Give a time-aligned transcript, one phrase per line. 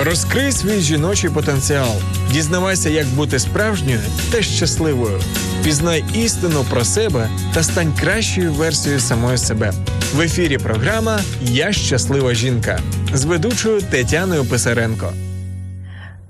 [0.00, 1.94] Розкрий свій жіночий потенціал.
[2.32, 4.00] Дізнавайся, як бути справжньою
[4.32, 5.20] та щасливою.
[5.64, 9.72] Пізнай істину про себе та стань кращою версією самої себе.
[10.14, 12.80] В ефірі програма Я щаслива жінка
[13.14, 15.12] з ведучою Тетяною Писаренко.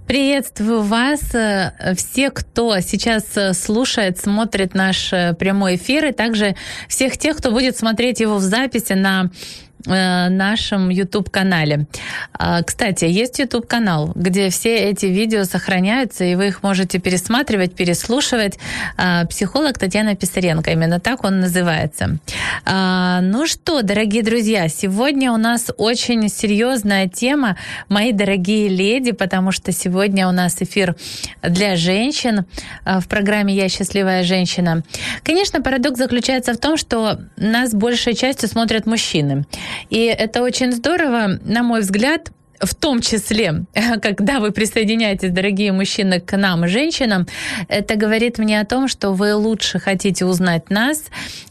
[0.07, 6.55] Приветствую вас, э, все, кто сейчас э, слушает, смотрит наш э, прямой эфир, и также
[6.89, 9.31] всех тех, кто будет смотреть его в записи на
[9.70, 11.86] Э, нашем YouTube-канале.
[12.34, 18.60] А, кстати, есть YouTube-канал, где все эти видео сохраняются, и вы их можете пересматривать, переслушивать.
[18.98, 22.18] А, психолог Татьяна Писаренко, именно так он называется.
[22.66, 27.58] А, ну что, дорогие друзья, сегодня у нас очень серьезная тема,
[27.90, 30.96] мои дорогие леди, потому что сегодня у нас эфир
[31.42, 32.46] для женщин
[32.86, 34.84] в программе «Я счастливая женщина».
[35.24, 39.46] Конечно, парадокс заключается в том, что нас большей частью смотрят мужчины.
[39.90, 43.66] И это очень здорово, на мой взгляд, в том числе,
[44.02, 47.28] когда вы присоединяетесь, дорогие мужчины, к нам, женщинам,
[47.68, 51.06] это говорит мне о том, что вы лучше хотите узнать нас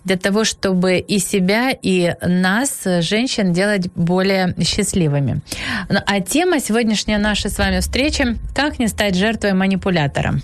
[0.05, 5.41] для того, чтобы и себя, и нас, женщин, делать более счастливыми.
[5.89, 10.41] Ну, а тема сегодняшней нашей с вами встречи «Как не стать жертвой манипулятора».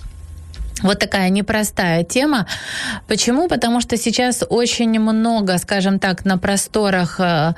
[0.83, 2.47] Вот такая непростая тема.
[3.09, 3.49] Почему?
[3.49, 7.55] Потому что сейчас очень много, скажем так, на просторах э,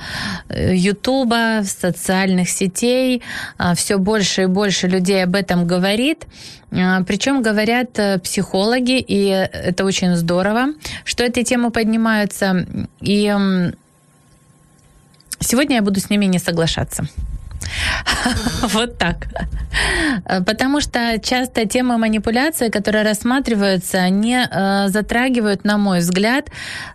[0.75, 3.23] Ютуба, социальных сетей,
[3.59, 6.27] э, все больше и больше людей об этом говорит.
[6.71, 12.67] Э, Причем говорят психологи, и это очень здорово, что эти темы поднимаются.
[13.01, 13.35] И
[15.41, 17.05] сегодня я буду с ними не соглашаться.
[18.63, 19.27] Вот так.
[20.47, 26.47] Потому что часто темы манипуляции, которые рассматриваются, они э, затрагивают, на мой взгляд,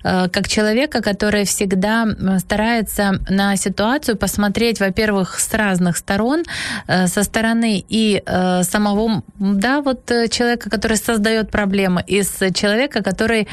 [0.04, 2.08] э, как человека, который всегда
[2.40, 6.44] старается на ситуацию посмотреть, во-первых, с разных сторон,
[6.88, 8.24] э, со стороны и
[8.64, 13.48] самого, да, вот человека, который создает проблемы, и с человека, который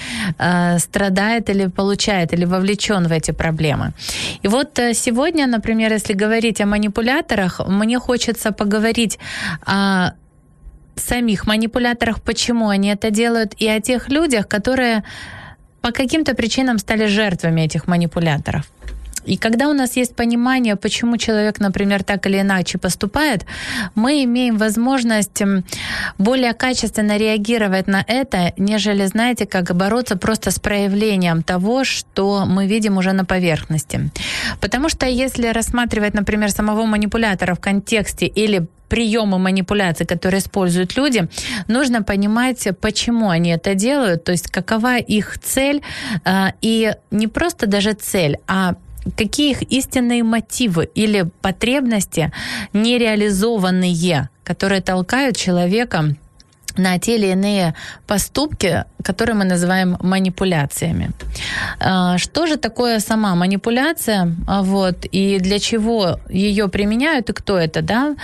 [0.78, 3.93] страдает или получает, или вовлечен в эти проблемы.
[4.43, 9.19] И вот сегодня, например, если говорить о манипуляции, манипуляторах, мне хочется поговорить
[9.65, 10.12] о
[10.97, 15.03] самих манипуляторах, почему они это делают, и о тех людях, которые
[15.81, 18.65] по каким-то причинам стали жертвами этих манипуляторов.
[19.25, 23.47] И когда у нас есть понимание, почему человек, например, так или иначе поступает,
[23.94, 25.42] мы имеем возможность
[26.19, 32.66] более качественно реагировать на это, нежели, знаете, как бороться просто с проявлением того, что мы
[32.66, 34.10] видим уже на поверхности.
[34.60, 41.28] Потому что если рассматривать, например, самого манипулятора в контексте или приемы манипуляций, которые используют люди,
[41.69, 45.81] нужно понимать, почему они это делают, то есть какова их цель,
[46.25, 48.75] а, и не просто даже цель, а
[49.16, 52.33] какие их истинные мотивы или потребности
[52.72, 56.15] нереализованные, которые толкают человека
[56.77, 57.75] на те или иные
[58.06, 61.11] поступки, которые мы называем манипуляциями.
[61.81, 67.82] А, что же такое сама манипуляция, вот, и для чего ее применяют и кто это,
[67.82, 68.15] да?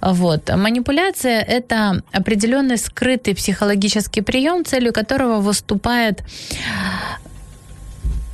[0.00, 0.50] Вот.
[0.54, 6.22] Манипуляция– это определенный скрытый психологический прием, целью которого выступает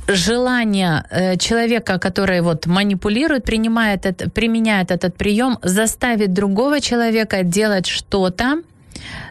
[0.07, 7.87] желание э, человека, который вот манипулирует, принимает это, применяет этот прием, заставить другого человека делать
[7.87, 8.61] что-то,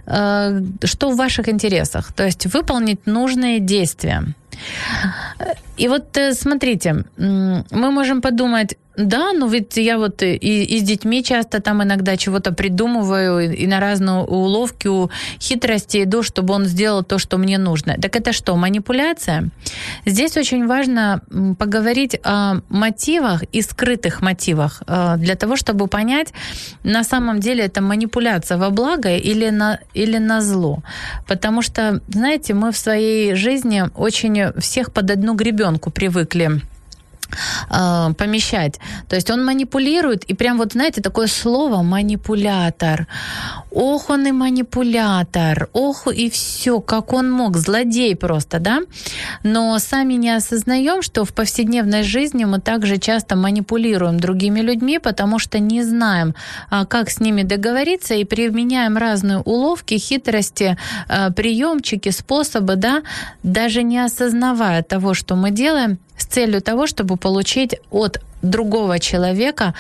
[0.07, 4.25] э, что в ваших интересах, то есть выполнить нужные действия.
[5.77, 10.83] И вот э, смотрите, мы можем подумать, да, ну ведь я вот и, и с
[10.83, 14.89] детьми часто там иногда чего-то придумываю, и, и на разные уловки,
[15.41, 17.97] хитрости иду, чтобы он сделал то, что мне нужно.
[18.01, 19.49] Так это что, манипуляция?
[20.05, 21.23] Здесь очень важно
[21.59, 26.33] поговорить о мотивах и скрытых мотивах э, для того, чтобы понять,
[26.85, 30.83] на самом деле это манипуляция во благо или на, или на зло.
[31.27, 36.61] Потому что, знаете, мы в своей жизни очень всех под одну гребенку привыкли
[37.71, 38.79] э, помещать.
[39.09, 43.07] То есть он манипулирует, и прям вот, знаете, такое слово манипулятор.
[43.71, 48.81] Ох, он и манипулятор, ох, и все, как он мог, злодей просто, да?
[49.43, 55.39] Но сами не осознаем, что в повседневной жизни мы также часто манипулируем другими людьми, потому
[55.39, 56.35] что не знаем,
[56.71, 60.77] а, как с ними договориться, и применяем разные уловки, хитрости,
[61.09, 63.03] а, приемчики, способы, да,
[63.43, 69.75] даже не осознавая того, что мы делаем, с целью того, чтобы получить от другого человека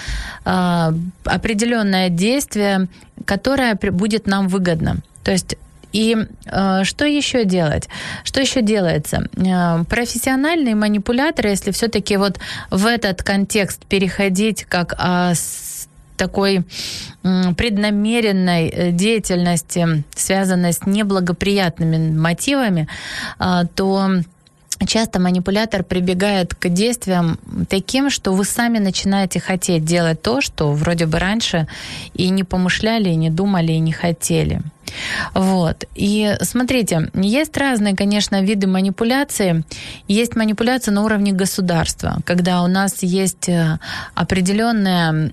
[0.45, 0.93] э,
[1.25, 2.89] определенное действие,
[3.25, 4.99] которое будет нам выгодно.
[5.25, 5.57] То есть
[5.93, 6.17] и
[6.47, 7.89] э, что еще делать?
[8.25, 9.29] Что еще делается?
[9.37, 12.39] Э, профессиональные манипуляторы, если все-таки вот
[12.71, 16.65] в этот контекст переходить как э, с такой
[17.23, 22.89] э, преднамеренной деятельности, связанной с неблагоприятными мотивами,
[23.39, 24.09] э, то
[24.87, 27.39] часто манипулятор прибегает к действиям
[27.69, 31.67] таким, что вы сами начинаете хотеть делать то, что вроде бы раньше
[32.15, 34.61] и не помышляли, и не думали, и не хотели.
[35.35, 35.85] Вот.
[35.95, 39.65] И смотрите, есть разные, конечно, виды манипуляции.
[40.09, 43.79] Есть манипуляция на уровне государства, когда у нас есть э,
[44.15, 45.33] определенная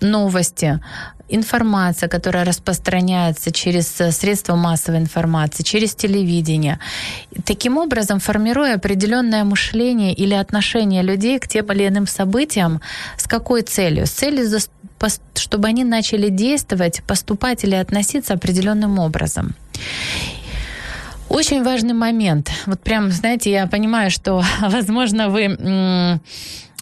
[0.00, 0.80] новости,
[1.28, 6.78] информация, которая распространяется через э, средства массовой информации, через телевидение.
[7.44, 12.80] Таким образом, формируя определенное мышление или отношение людей к тем или иным событиям,
[13.16, 14.06] с какой целью?
[14.06, 14.46] С целью,
[15.34, 19.54] чтобы они начали действовать, поступать или относиться определенным образом.
[21.28, 22.50] Очень важный момент.
[22.66, 26.20] Вот прям, знаете, я понимаю, что, возможно, вы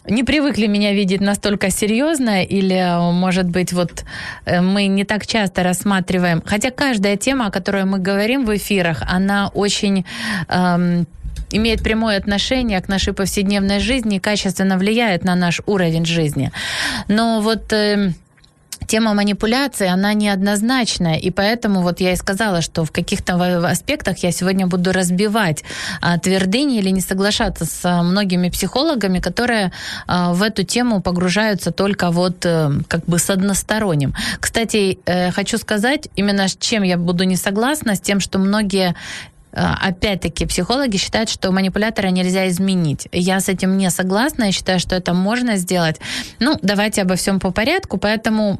[0.07, 4.05] не привыкли меня видеть настолько серьезно, или, может быть, вот
[4.45, 9.03] э, мы не так часто рассматриваем, хотя каждая тема, о которой мы говорим в эфирах,
[9.07, 10.05] она очень
[10.49, 11.07] эм,
[11.51, 16.51] имеет прямое отношение к нашей повседневной жизни и качественно влияет на наш уровень жизни.
[17.07, 18.13] Но вот э,
[18.87, 23.35] тема манипуляции, она неоднозначная, и поэтому вот я и сказала, что в каких-то
[23.67, 25.63] аспектах я сегодня буду разбивать
[26.01, 29.71] а, твердыни или не соглашаться с а, многими психологами, которые
[30.07, 34.13] а, в эту тему погружаются только вот а, как бы с односторонним.
[34.39, 38.95] Кстати, э, хочу сказать, именно с чем я буду не согласна, с тем, что многие
[39.55, 43.07] опять-таки, психологи считают, что манипулятора нельзя изменить.
[43.11, 45.99] Я с этим не согласна, я считаю, что это можно сделать.
[46.39, 48.59] Ну, давайте обо всем по порядку, поэтому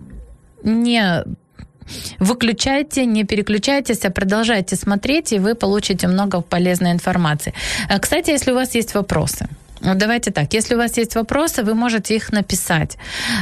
[0.63, 1.23] не
[2.19, 7.53] выключайте, не переключайтесь, а продолжайте смотреть, и вы получите много полезной информации.
[7.89, 9.47] Э, кстати, если у вас есть вопросы,
[9.93, 12.97] Давайте так, если у вас есть вопросы, вы можете их написать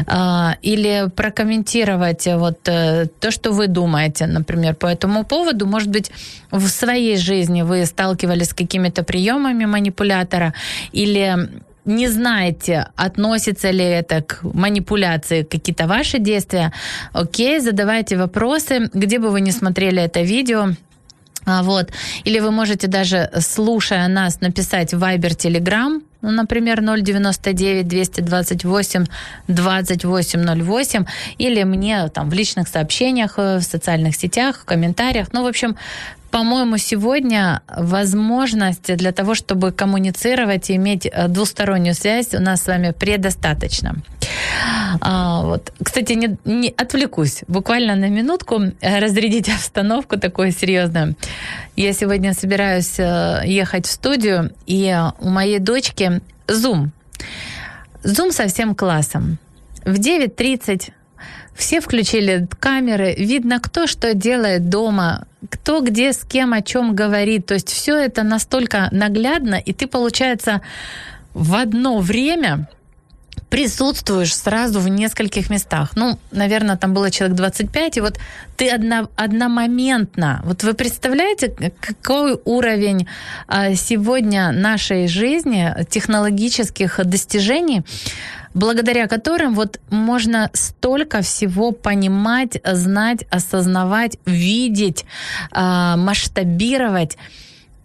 [0.07, 5.65] э, или прокомментировать вот э, то, что вы думаете, например, по этому поводу.
[5.65, 6.11] Может быть,
[6.51, 10.53] в своей жизни вы сталкивались с какими-то приемами манипулятора
[10.91, 11.49] или
[11.85, 16.71] не знаете, относится ли это к манипуляции, какие-то ваши действия,
[17.11, 20.69] окей, задавайте вопросы, где бы вы не смотрели это видео,
[21.45, 21.91] вот.
[22.23, 29.05] Или вы можете даже, слушая нас, написать в Viber Telegram, ну, например, 099 228
[29.47, 31.05] 2808,
[31.37, 35.27] или мне там в личных сообщениях, э, в социальных сетях, в комментариях.
[35.33, 35.75] Ну, в общем,
[36.33, 42.67] по-моему, сегодня возможность для того, чтобы коммуницировать и иметь э, двустороннюю связь у нас с
[42.67, 43.97] вами предостаточно.
[44.99, 45.71] А, вот.
[45.83, 51.15] Кстати, не, не отвлекусь буквально на минутку, э, разрядить обстановку такую серьезную.
[51.75, 56.87] Я сегодня собираюсь э, ехать в студию, и у моей дочки Zoom.
[58.03, 59.37] Zoom со всем классом.
[59.85, 60.93] В 9.30
[61.55, 67.45] все включили камеры, видно, кто что делает дома, кто где с кем о чем говорит.
[67.45, 70.61] То есть все это настолько наглядно, и ты, получается,
[71.33, 72.67] в одно время
[73.53, 75.91] присутствуешь сразу в нескольких местах.
[75.95, 78.17] Ну, наверное, там было человек 25, и вот
[78.57, 80.41] ты одно, одномоментно.
[80.43, 83.07] Вот вы представляете, какой уровень
[83.47, 87.83] а, сегодня нашей жизни, технологических достижений,
[88.55, 95.05] благодаря которым вот можно столько всего понимать, знать, осознавать, видеть,
[95.51, 97.19] а, масштабировать.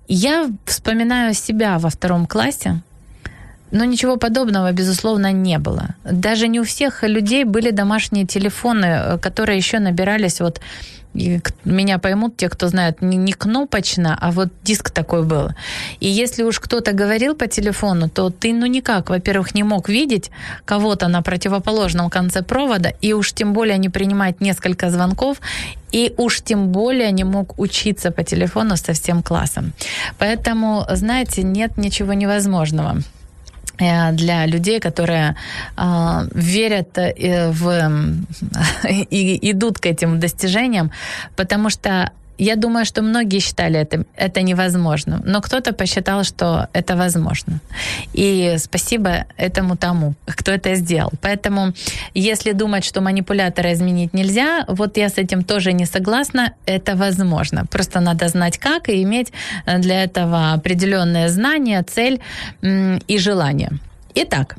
[0.06, 2.80] Я вспоминаю себя во втором классе,
[3.70, 5.94] но ничего подобного, безусловно, не было.
[6.04, 10.60] Даже не у всех людей были домашние телефоны, э, которые еще набирались вот
[11.14, 15.50] и меня поймут те, кто знает, не, кнопочно, а вот диск такой был.
[16.00, 20.30] И если уж кто-то говорил по телефону, то ты ну никак, во-первых, не мог видеть
[20.64, 25.40] кого-то на противоположном конце провода, и уж тем более не принимать несколько звонков,
[25.92, 29.72] и уж тем более не мог учиться по телефону со всем классом.
[30.18, 32.98] Поэтому, знаете, нет ничего невозможного.
[33.78, 35.36] Э, для людей, которые
[35.76, 37.90] э, верят э, в
[39.10, 40.90] и идут к этим достижениям,
[41.36, 46.96] потому что я думаю, что многие считали это, это невозможным, но кто-то посчитал, что это
[46.96, 47.60] возможно.
[48.12, 51.10] И спасибо этому тому, кто это сделал.
[51.20, 51.72] Поэтому,
[52.14, 57.66] если думать, что манипулятора изменить нельзя, вот я с этим тоже не согласна, это возможно.
[57.66, 59.32] Просто надо знать как и иметь
[59.66, 62.20] для этого определенные знания, цель
[62.62, 63.70] и желание.
[64.14, 64.56] Итак,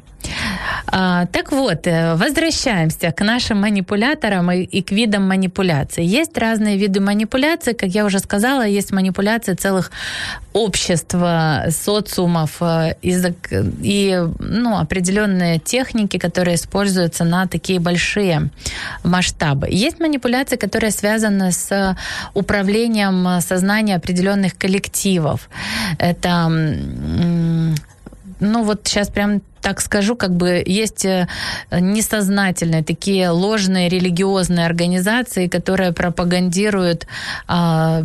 [0.87, 6.05] а, так вот, э, возвращаемся к нашим манипуляторам и, к видам манипуляций.
[6.05, 9.91] Есть разные виды манипуляций, как я уже сказала, есть манипуляции целых
[10.53, 11.15] обществ,
[11.69, 13.15] социумов э, и,
[13.81, 18.49] и ну, определенные техники, которые используются на такие большие
[19.03, 19.67] масштабы.
[19.69, 21.95] Есть манипуляции, которые связаны с
[22.33, 25.49] управлением сознания определенных коллективов.
[25.99, 26.49] Это
[28.39, 31.27] ну вот сейчас прям так скажу, как бы есть э,
[31.71, 37.07] несознательные такие ложные религиозные организации, которые пропагандируют
[37.47, 38.03] а,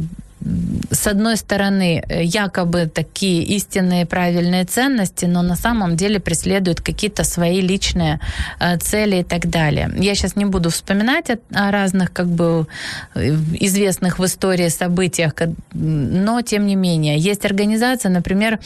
[0.90, 7.24] с одной стороны, э, якобы такие истинные правильные ценности, но на самом деле преследуют какие-то
[7.24, 8.20] свои личные
[8.60, 9.90] э, цели и так далее.
[9.96, 12.66] Я сейчас не буду вспоминать о, разных как бы
[13.14, 15.32] э, известных в истории событиях,
[15.72, 18.58] но тем не менее есть организации, например,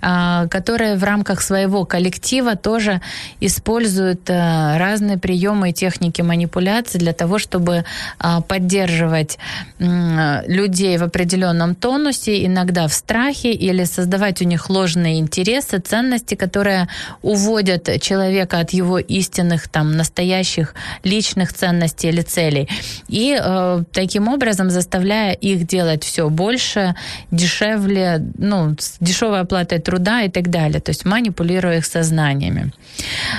[0.00, 3.00] а, которые в рамках своего коллектива тоже
[3.40, 7.84] используют разные приемы и техники манипуляции для того, чтобы
[8.18, 9.38] а, поддерживать
[9.78, 16.34] людей в определенном определенном тонусе, иногда в страхе или создавать у них ложные интересы, ценности,
[16.34, 16.88] которые
[17.22, 20.74] уводят человека от его истинных, там, настоящих
[21.04, 22.68] личных ценностей или целей.
[23.08, 26.94] И э, таким образом заставляя их делать все больше,
[27.30, 30.80] дешевле, ну, с дешевой оплатой труда и так далее.
[30.80, 32.72] То есть манипулируя их сознаниями.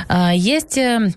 [0.07, 1.11] Э, есть э,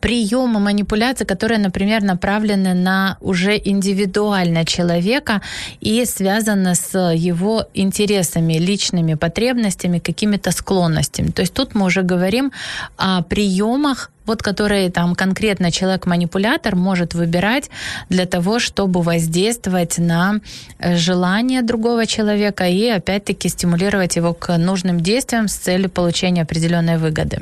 [0.00, 5.40] приемы манипуляции, которые, например, направлены на уже индивидуально человека
[5.80, 11.30] и связаны с его интересами, личными потребностями, какими-то склонностями.
[11.30, 12.52] То есть тут мы уже говорим
[12.96, 17.70] о приемах вот которые там конкретно человек-манипулятор может выбирать
[18.10, 20.40] для того, чтобы воздействовать на
[20.78, 26.98] э, желание другого человека и опять-таки стимулировать его к нужным действиям с целью получения определенной
[26.98, 27.38] выгоды.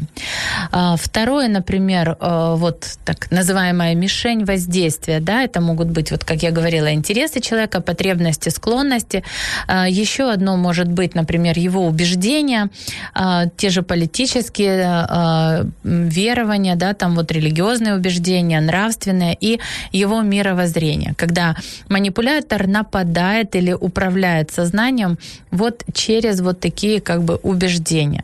[0.71, 6.43] А, второе, например, э, вот так называемая мишень воздействия, да, это могут быть, вот как
[6.43, 9.25] я говорила, интересы человека, потребности, склонности.
[9.67, 12.71] А, еще одно может быть, например, его убеждения,
[13.15, 19.61] а, те же политические верования, да, там вот религиозные убеждения, нравственные и
[19.93, 21.57] его мировоззрение, когда
[21.89, 25.19] манипулятор нападает или управляет сознанием
[25.51, 28.23] вот через вот такие как бы убеждения.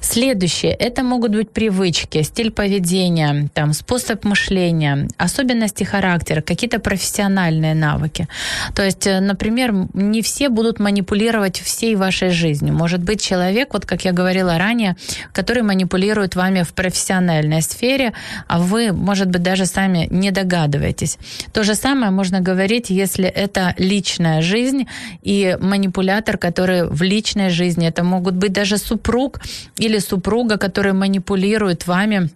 [0.00, 8.28] Следующее– это могут быть привычки, стиль поведения, там, способ мышления, особенности характера, какие-то профессиональные навыки.
[8.74, 12.74] То есть, э, например, не все будут манипулировать всей вашей жизнью.
[12.74, 14.96] Может быть человек, вот как я говорила ранее,
[15.32, 18.12] который манипулирует вами в профессиональной сфере,
[18.48, 21.18] а вы, может быть, даже сами не догадываетесь.
[21.52, 24.86] То же самое можно говорить, если это личная жизнь
[25.22, 29.40] и манипулятор, который в личной жизни, это могут быть даже супруг,
[29.76, 32.30] или супруга, который манипулирует вами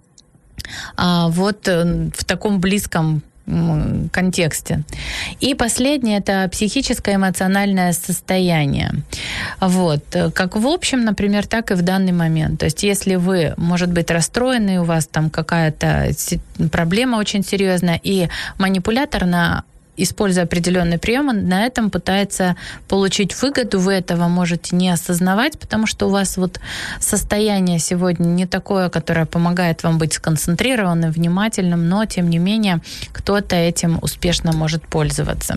[0.96, 3.22] а, вот э, в таком близком
[4.12, 4.82] контексте.
[5.40, 8.92] И последнее– это психическое эмоциональное состояние.
[9.60, 10.04] Вот.
[10.34, 12.60] Как в общем, например, так и в данный момент.
[12.60, 16.10] То есть если вы, может быть, расстроены, у вас там какая-то
[16.70, 18.28] проблема очень серьезная, и
[18.58, 19.64] манипулятор на
[19.98, 22.56] используя определенный прием, на этом пытается
[22.88, 23.78] получить выгоду.
[23.78, 26.60] Вы этого можете не осознавать, потому что у вас вот
[27.00, 32.80] состояние сегодня не такое, которое помогает вам быть сконцентрированным, внимательным, но тем не менее
[33.12, 35.56] кто-то этим успешно может пользоваться.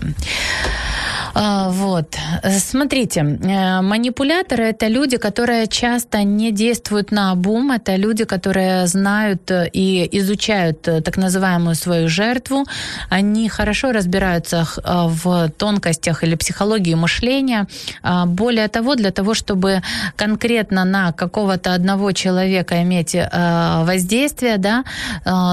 [1.34, 2.16] А, вот.
[2.58, 9.50] Смотрите, э, манипуляторы– это люди, которые часто не действуют на обум, это люди, которые знают
[9.72, 12.64] и изучают э, так называемую свою жертву,
[13.08, 17.66] они хорошо разбираются э, в тонкостях или психологии мышления.
[18.02, 19.82] А, более того, для того, чтобы
[20.16, 24.84] конкретно на какого-то одного человека иметь воздействие, да,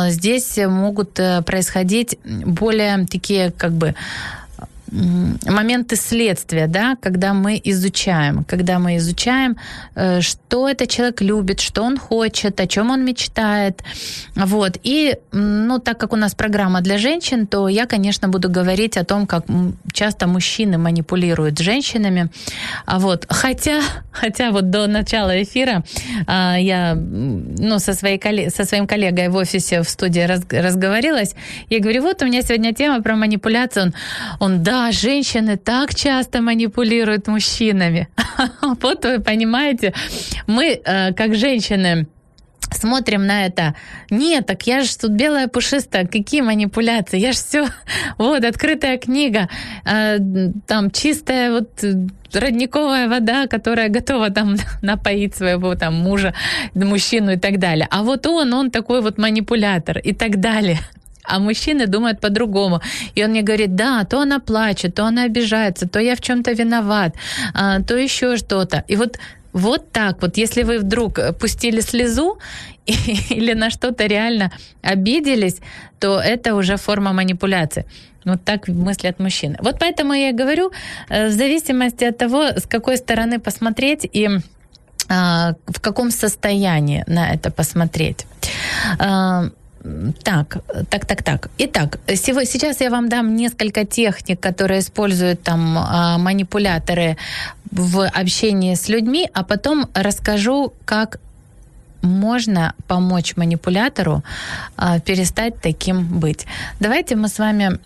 [0.09, 1.13] здесь могут
[1.45, 3.95] происходить более такие как бы
[4.91, 9.57] моменты следствия, да, когда мы изучаем, когда мы изучаем,
[9.95, 13.83] э, что этот человек любит, что он хочет, о чем он мечтает,
[14.35, 14.77] вот.
[14.83, 19.03] И, ну, так как у нас программа для женщин, то я, конечно, буду говорить о
[19.03, 19.45] том, как
[19.93, 22.29] часто мужчины манипулируют женщинами,
[22.85, 23.25] а вот.
[23.29, 23.81] Хотя,
[24.11, 25.83] хотя вот до начала эфира
[26.27, 31.35] а, я, ну, со, своей, со своим коллегой в офисе в студии раз, разговорилась,
[31.69, 33.93] я говорю, вот у меня сегодня тема про манипуляцию, он,
[34.39, 38.07] он да, женщины так часто манипулируют мужчинами.
[38.81, 39.93] Вот вы понимаете,
[40.47, 42.07] мы э, как женщины
[42.71, 43.75] смотрим на это.
[44.09, 47.19] Нет, так я же тут белая пушистая, какие манипуляции?
[47.19, 47.67] Я же все,
[48.17, 49.49] вот, открытая книга,
[49.85, 50.17] э,
[50.67, 51.69] там чистая вот
[52.33, 56.33] родниковая вода, которая готова там напоить своего там мужа,
[56.73, 57.87] мужчину и так далее.
[57.89, 60.79] А вот он, он такой вот манипулятор и так далее
[61.23, 62.81] а мужчины думают по-другому.
[63.15, 66.51] И он мне говорит, да, то она плачет, то она обижается, то я в чем-то
[66.51, 67.15] виноват,
[67.53, 68.83] а, то еще что-то.
[68.87, 69.19] И вот
[69.51, 72.37] вот так вот, если вы вдруг пустили слезу
[72.85, 75.57] или на что-то реально обиделись,
[75.99, 77.85] то это уже форма манипуляции.
[78.25, 79.57] Вот так мыслят мужчины.
[79.61, 80.71] Вот поэтому я говорю,
[81.09, 84.29] э, в зависимости от того, с какой стороны посмотреть и
[85.11, 88.27] а, в каком состоянии на это посмотреть.
[90.23, 90.57] Так,
[90.89, 91.49] так, так, так.
[91.57, 97.17] Итак, сейчас я вам дам несколько техник, которые используют там а, манипуляторы
[97.71, 101.19] в общении с людьми, а потом расскажу, как
[102.01, 104.23] можно помочь манипулятору
[104.75, 106.45] а, перестать таким быть.
[106.79, 107.79] Давайте мы с вами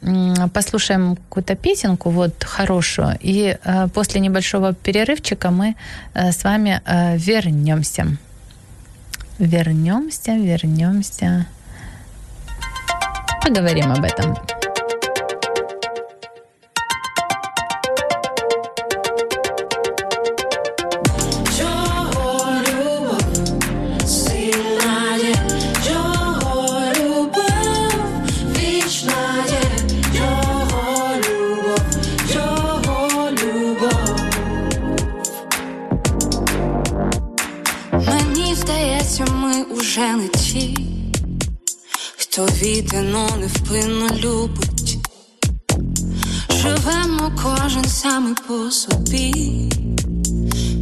[0.50, 5.76] послушаем какую-то песенку вот хорошую, и а, после небольшого перерывчика мы
[6.16, 6.82] с вами
[7.18, 8.18] вернемся.
[9.38, 11.46] Вернемся, вернемся.
[13.44, 14.62] Поговорим об этом.
[42.34, 44.98] Хто віддано невпинно любить,
[46.50, 49.32] живемо кожен саме по собі,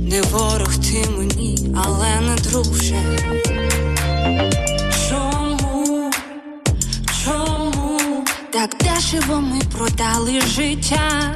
[0.09, 3.19] не ворог ти мені, але не друже.
[5.09, 6.11] Чому,
[7.25, 7.99] чому
[8.51, 11.35] так дешево ми продали життя?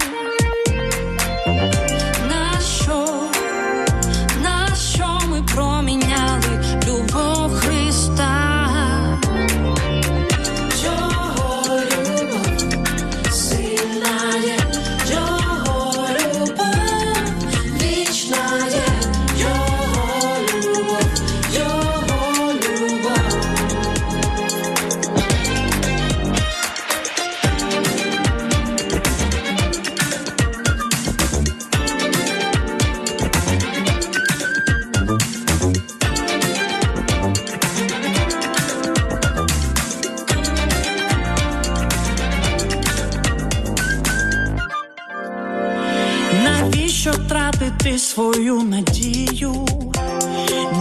[48.16, 49.66] Свою надію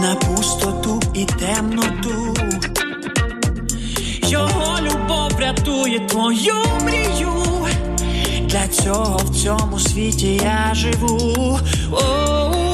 [0.01, 2.33] на пустоту і темноту.
[4.27, 7.31] Його любов рятує твою мрію.
[8.41, 11.59] Для цього в цьому світі я живу.
[11.91, 12.64] О-о-о.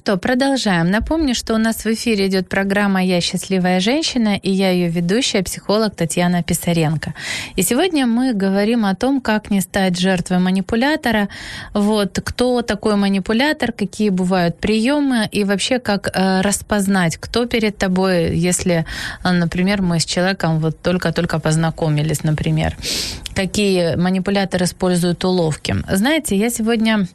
[0.00, 0.90] Что, продолжаем.
[0.90, 5.42] Напомню, что у нас в эфире идет программа «Я счастливая женщина» и я ее ведущая,
[5.42, 7.12] психолог Татьяна Писаренко.
[7.54, 11.28] И сегодня мы говорим о том, как не стать жертвой манипулятора,
[11.74, 18.34] вот, кто такой манипулятор, какие бывают приемы и вообще как э, распознать, кто перед тобой,
[18.34, 18.86] если,
[19.22, 22.74] э, например, мы с человеком вот только-только познакомились, например
[23.34, 25.76] какие манипуляторы используют уловки.
[25.90, 27.06] Знаете, я сегодня,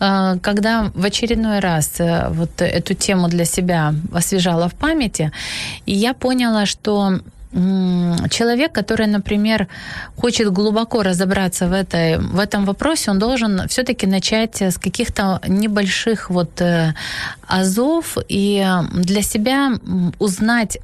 [0.00, 5.32] э, когда в очередной раз э, вот эту тему для себя освежала в памяти,
[5.86, 7.20] и я поняла, что
[7.52, 9.66] человек, который, например,
[10.16, 16.30] хочет глубоко разобраться в, этой, в этом вопросе, он должен все-таки начать с каких-то небольших
[16.30, 16.94] вот э,
[17.48, 19.72] азов и для себя
[20.20, 20.78] узнать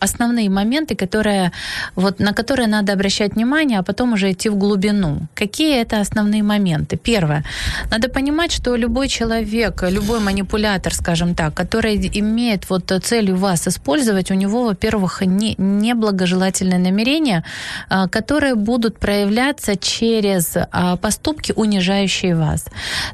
[0.00, 1.52] основные моменты, которые,
[1.94, 5.20] вот, на которые надо обращать внимание, а потом уже идти в глубину.
[5.34, 6.96] Какие это основные моменты?
[6.96, 7.44] Первое.
[7.90, 14.30] Надо понимать, что любой человек, любой манипулятор, скажем так, который имеет вот целью вас использовать,
[14.30, 17.44] у него, во-первых, не, неблагожелательные намерения,
[17.88, 22.64] а, которые будут проявляться через а, поступки, унижающие вас.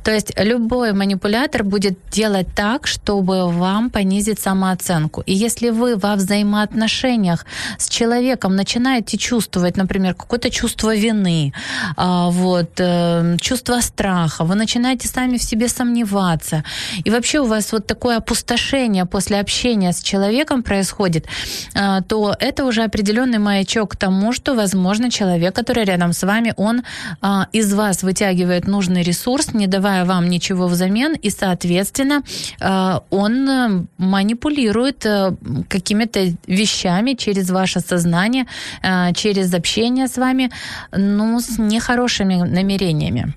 [0.05, 5.23] То есть любой манипулятор будет делать так, чтобы вам понизить самооценку.
[5.27, 7.47] И если вы во взаимоотношениях отношениях
[7.79, 11.53] с человеком начинаете чувствовать, например, какое-то чувство вины,
[11.97, 16.65] а, вот, э, чувство страха, вы начинаете сами в себе сомневаться,
[17.05, 21.27] и вообще у вас вот такое опустошение после общения с человеком происходит,
[21.75, 26.55] а, то это уже определенный маячок к тому, что, возможно, человек, который рядом с вами,
[26.57, 26.83] он
[27.21, 32.23] а, из вас вытягивает нужный ресурс, не давая вам ничего взамен, и, соответственно,
[33.11, 35.35] он э, манипулирует э,
[35.69, 36.33] какими-то
[36.63, 38.47] вещами, через ваше сознание,
[38.83, 40.51] э, через общение с вами,
[40.93, 43.35] ну, с нехорошими намерениями.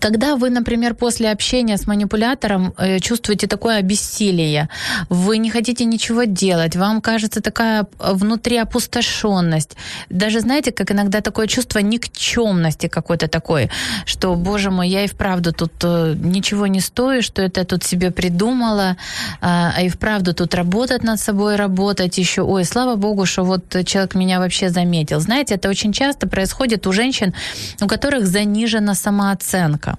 [0.00, 4.68] Когда вы, например, после общения с манипулятором э, чувствуете такое обессилие,
[5.08, 9.76] вы не хотите ничего делать, вам кажется такая внутри опустошенность.
[10.10, 13.70] Даже знаете, как иногда такое чувство никчемности какой-то такой,
[14.04, 18.10] что, боже мой, я и вправду тут э, ничего не стою, что это тут себе
[18.10, 18.96] придумала,
[19.40, 22.42] а, а и вправду тут работать над собой, работать еще.
[22.42, 25.20] Ой, слава богу, что вот человек меня вообще заметил.
[25.20, 27.34] Знаете, это очень часто происходит у женщин,
[27.80, 29.96] у которых занижена самооценка оценка.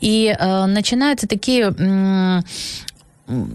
[0.00, 2.44] И э, начинаются такие м-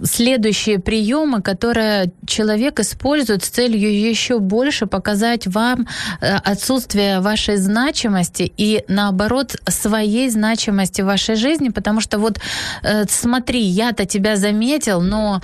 [0.03, 5.87] следующие приемы, которые человек использует с целью еще больше показать вам
[6.21, 12.39] э, отсутствие вашей значимости и наоборот своей значимости в вашей жизни, потому что вот
[12.83, 15.41] э, смотри, я-то тебя заметил, но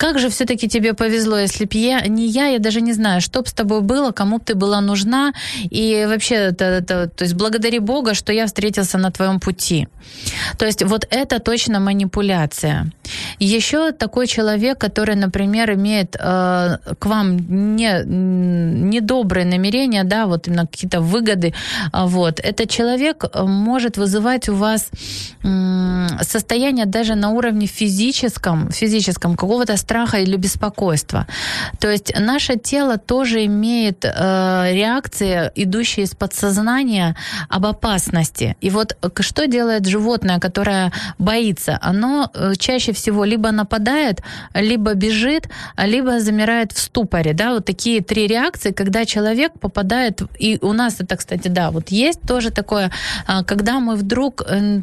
[0.00, 3.42] как же все-таки тебе повезло, если б я, не я, я даже не знаю, что
[3.42, 5.34] бы с тобой было, кому бы ты была нужна.
[5.70, 9.88] И вообще, это, это, то есть благодари Бога, что я встретился на твоем пути.
[10.58, 12.90] То есть вот это точно манипуляция.
[13.40, 17.36] Еще такой человек, который, например, имеет э, к вам
[17.76, 21.52] не, недобрые намерения, да, вот именно какие-то выгоды,
[21.92, 24.88] а, вот, этот человек э, может вызывать у вас
[25.42, 31.26] э, состояние даже на уровне физическом, физическом какого-то страха или беспокойства.
[31.80, 37.16] То есть наше тело тоже имеет э, реакции, идущие из подсознания
[37.48, 38.54] об опасности.
[38.60, 41.78] И вот э, что делает животное, которое боится?
[41.82, 44.22] Оно э, чаще всего либо нападает,
[44.54, 47.32] либо бежит, либо замирает в ступоре.
[47.32, 47.54] Да?
[47.54, 52.20] Вот такие три реакции, когда человек попадает, и у нас это, кстати, да, вот есть
[52.28, 52.90] тоже такое,
[53.26, 54.82] а, когда мы вдруг э,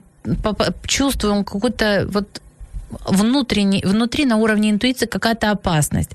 [0.85, 2.41] чувствуем какую-то вот
[2.89, 6.11] внутренний, внутри на уровне интуиции какая-то опасность.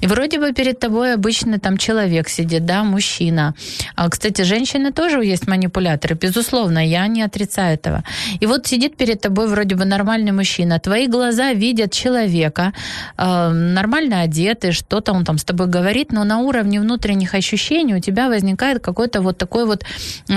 [0.00, 3.54] И вроде бы перед тобой обычно там человек сидит, да, мужчина.
[3.96, 8.02] А, кстати, женщины тоже есть манипуляторы, безусловно, я не отрицаю этого.
[8.40, 12.72] И вот сидит перед тобой вроде бы нормальный мужчина, твои глаза видят человека,
[13.18, 18.00] э, нормально одетый, что-то он там с тобой говорит, но на уровне внутренних ощущений у
[18.00, 19.84] тебя возникает какое-то вот такое вот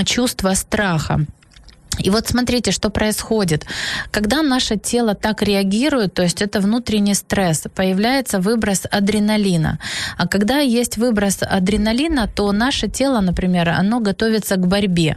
[0.05, 1.25] чувство страха.
[1.99, 3.65] И вот смотрите, что происходит.
[4.11, 9.79] Когда наше тело так реагирует, то есть это внутренний стресс, появляется выброс адреналина.
[10.17, 15.15] А когда есть выброс адреналина, то наше тело, например, оно готовится к борьбе.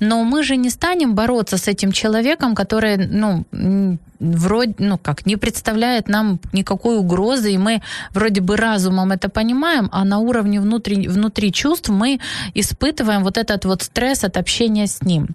[0.00, 3.44] Но мы же не станем бороться с этим человеком, который, ну,
[4.20, 9.88] вроде, ну как, не представляет нам никакой угрозы, и мы вроде бы разумом это понимаем,
[9.92, 12.20] а на уровне внутри, внутри чувств мы
[12.54, 15.28] испытываем вот этот вот стресс от общения с ним.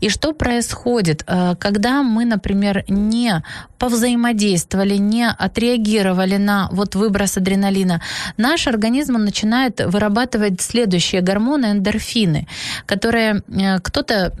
[0.00, 3.42] И что происходит, э, когда мы, например, не
[3.78, 8.02] повзаимодействовали, не отреагировали на вот выброс адреналина,
[8.36, 12.46] наш организм начинает вырабатывать следующие гормоны, эндорфины,
[12.86, 14.32] которые э, кто-то,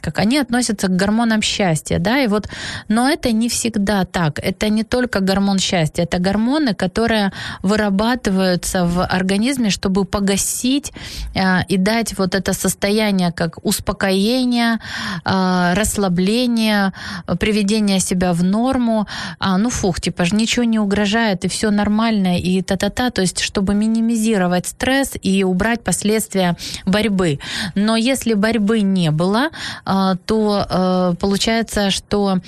[0.00, 2.48] как они относятся к гормонам счастья, да, и вот,
[2.88, 4.38] но это не всегда так.
[4.38, 10.92] Это не только гормон счастья, это гормоны, которые вырабатываются в организме, чтобы погасить
[11.34, 14.78] э, и дать вот это состояние как успокоение,
[15.24, 16.92] э, расслабление,
[17.38, 19.06] приведение себя в норму.
[19.38, 23.10] А, ну фух, типа же ничего не угрожает, и все нормально, и та-та-та.
[23.10, 27.38] То есть, чтобы минимизировать стресс и убрать последствия борьбы.
[27.74, 29.50] Но если борьбы не было,
[29.86, 32.40] э, то э, получается, что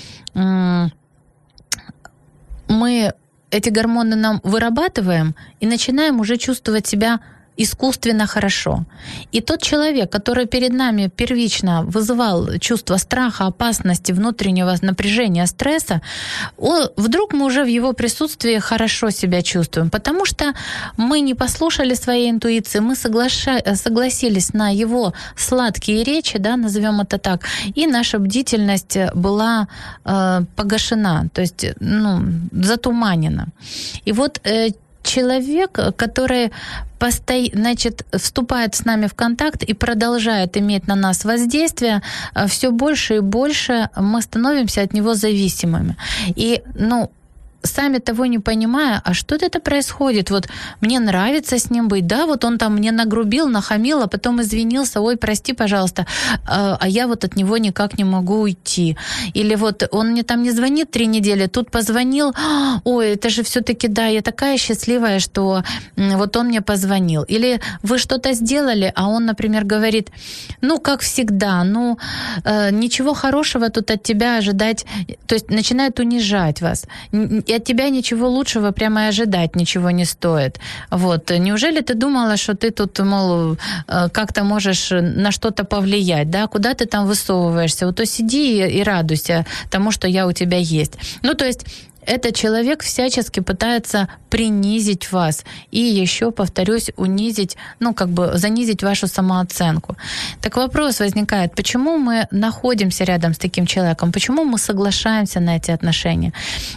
[2.69, 3.15] мы
[3.51, 7.21] эти гормоны нам вырабатываем и начинаем уже чувствовать себя
[7.57, 8.85] искусственно хорошо.
[9.33, 16.01] И тот человек, который перед нами первично вызывал чувство страха, опасности, внутреннего напряжения, стресса,
[16.59, 20.53] он, вдруг мы уже в его присутствии хорошо себя чувствуем, потому что
[20.97, 23.63] мы не послушали своей интуиции, мы соглаша...
[23.75, 29.69] согласились на его сладкие речи, да, назовем это так, и наша бдительность была
[30.05, 33.49] э, погашена, то есть ну, затуманена.
[34.05, 34.71] И вот э,
[35.07, 36.53] человек, который
[36.99, 37.35] посто...
[37.53, 42.03] значит, вступает с нами в контакт и продолжает иметь на нас воздействие,
[42.35, 45.97] э, все больше и больше мы становимся от него зависимыми.
[46.37, 47.11] И, ну,
[47.63, 50.31] сами того не понимая, а что это происходит?
[50.31, 50.49] Вот
[50.81, 55.01] мне нравится с ним быть, да, вот он там мне нагрубил, нахамил, а потом извинился,
[55.01, 56.07] ой, прости, пожалуйста,
[56.47, 58.97] а, а я вот от него никак не могу уйти.
[59.35, 62.35] Или вот он мне там не звонит три недели, тут позвонил,
[62.85, 65.63] ой, это же все-таки, да, я такая счастливая, что
[65.97, 67.23] вот он мне позвонил.
[67.23, 70.11] Или вы что-то сделали, а он, например, говорит,
[70.61, 71.99] ну, как всегда, ну,
[72.45, 74.87] э, ничего хорошего тут от тебя ожидать,
[75.27, 76.87] то есть начинает унижать вас.
[77.47, 80.59] И от тебя ничего лучшего прямо и ожидать ничего не стоит.
[80.91, 81.31] Вот.
[81.31, 83.57] Неужели ты думала, что ты тут, мол,
[83.89, 86.47] э, как-то можешь на что-то повлиять, да?
[86.47, 87.87] Куда ты там высовываешься?
[87.87, 90.95] Вот то сиди и, и радуйся тому, что я у тебя есть.
[91.23, 91.65] Ну, то есть
[92.07, 99.07] этот человек всячески пытается принизить вас и еще, повторюсь, унизить, ну, как бы занизить вашу
[99.07, 99.97] самооценку.
[100.41, 105.71] Так вопрос возникает, почему мы находимся рядом с таким человеком, почему мы соглашаемся на эти
[105.71, 106.33] отношения?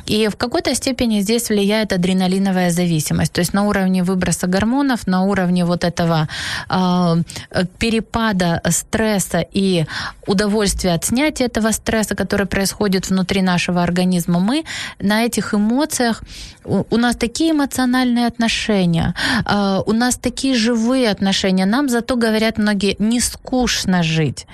[0.05, 5.23] И в какой-то степени здесь влияет адреналиновая зависимость, то есть на уровне выброса гормонов, на
[5.23, 6.27] уровне вот этого
[6.69, 7.15] э,
[7.77, 9.85] перепада стресса и
[10.27, 14.63] удовольствия от снятия этого стресса, который происходит внутри нашего организма, мы
[14.99, 16.23] на этих эмоциях
[16.65, 21.65] у нас такие эмоциональные отношения, а, у нас такие живые отношения.
[21.65, 24.45] Нам зато говорят многие, не скучно жить.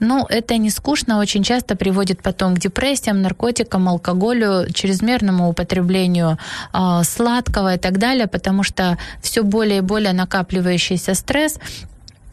[0.00, 6.38] Но это не скучно очень часто приводит потом к депрессиям, наркотикам, алкоголю, чрезмерному употреблению
[6.72, 11.58] а, сладкого и так далее, потому что все более и более накапливающийся стресс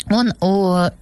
[0.09, 0.33] он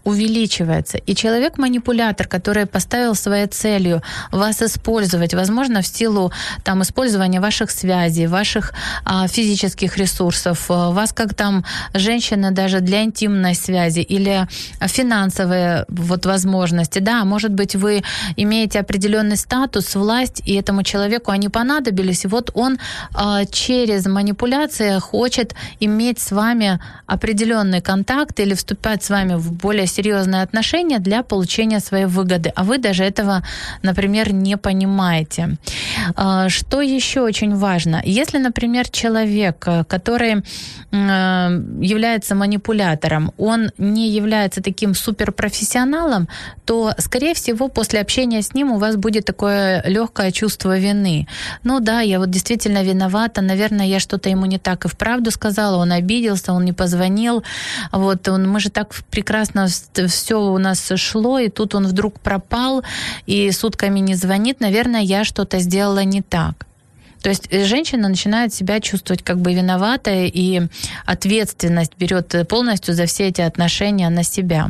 [0.04, 0.98] увеличивается.
[0.98, 6.32] И человек-манипулятор, который поставил своей целью вас использовать, возможно, в силу
[6.64, 8.74] там, использования ваших связей, ваших
[9.06, 14.48] а, физических ресурсов, а, вас как там женщины даже для интимной связи или
[14.82, 17.00] финансовые вот, возможности.
[17.00, 18.04] Да, может быть, вы
[18.38, 22.78] имеете определенный статус, власть, и этому человеку они понадобились, и вот он
[23.14, 29.52] а, через манипуляции хочет иметь с вами определенный контакт или вступать вступать с вами в
[29.52, 33.42] более серьезные отношения для получения своей выгоды, а вы даже этого,
[33.84, 35.58] например, не понимаете.
[36.16, 38.02] А, что еще очень важно?
[38.06, 46.28] Если, например, человек, э, который э, является манипулятором, он не является таким суперпрофессионалом,
[46.66, 51.28] то, скорее всего, после общения с ним у вас будет такое легкое чувство вины.
[51.64, 55.78] Ну да, я вот действительно виновата, наверное, я что-то ему не так и вправду сказала,
[55.78, 57.44] он обиделся, он не позвонил,
[57.92, 59.68] вот он, мы же так так прекрасно
[60.08, 62.84] все у нас шло, и тут он вдруг пропал,
[63.26, 66.66] и сутками не звонит, наверное, я что-то сделала не так.
[67.22, 70.62] То есть э, женщина начинает себя чувствовать как бы виноватой, и
[71.06, 74.70] ответственность берет полностью за все эти отношения на себя.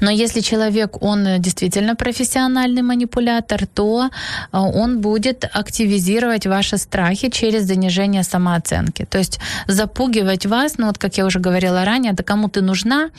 [0.00, 7.64] Но если человек, он действительно профессиональный манипулятор, то э, он будет активизировать ваши страхи через
[7.64, 9.04] занижение самооценки.
[9.04, 13.10] То есть запугивать вас, ну вот как я уже говорила ранее, да кому ты нужна,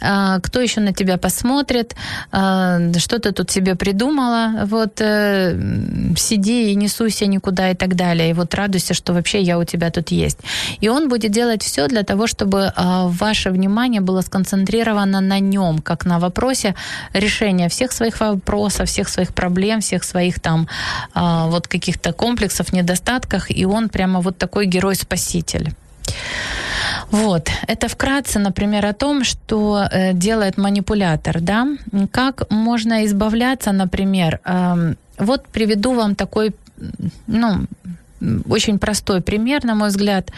[0.00, 1.94] э, кто еще на тебя посмотрит,
[2.32, 5.00] э, что ты тут себе придумала, вот
[6.16, 9.64] сиди и не суйся никуда и так далее, и вот радуйся, что вообще я у
[9.64, 10.38] тебя тут есть.
[10.80, 16.06] И он будет делать все для того, чтобы ваше внимание было сконцентрировано на нем, как
[16.06, 16.74] на вопросе
[17.12, 20.68] решения всех своих вопросов, всех своих проблем, всех своих там
[21.14, 25.72] а, вот каких-то комплексов, недостатках, и он прямо вот такой герой-спаситель.
[27.10, 31.66] Вот, это вкратце, например, о том, что э, делает манипулятор, да,
[32.10, 36.52] как можно избавляться, например, э, вот приведу вам такой,
[37.26, 37.66] ну,
[38.48, 40.30] очень простой пример, на мой взгляд,